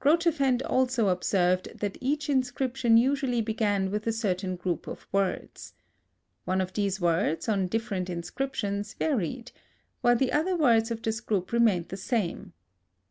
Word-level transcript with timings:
Grotefend 0.00 0.62
also 0.62 1.08
observed 1.08 1.78
that 1.78 1.98
each 2.00 2.30
inscription 2.30 2.96
usually 2.96 3.42
began 3.42 3.90
with 3.90 4.06
a 4.06 4.12
certain 4.14 4.56
group 4.56 4.86
of 4.86 5.06
words. 5.12 5.74
One 6.46 6.62
of 6.62 6.72
these 6.72 7.02
words, 7.02 7.50
on 7.50 7.66
different 7.66 8.08
inscriptions, 8.08 8.94
varied, 8.94 9.52
while 10.00 10.16
the 10.16 10.32
other 10.32 10.56
words 10.56 10.90
of 10.90 11.02
this 11.02 11.20
group 11.20 11.52
remained 11.52 11.90
the 11.90 11.98
same. 11.98 12.54